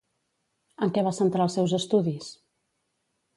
En 0.87 0.93
què 0.95 1.03
va 1.07 1.13
centrar 1.17 1.47
els 1.49 1.59
seus 1.59 1.77
estudis? 1.79 2.31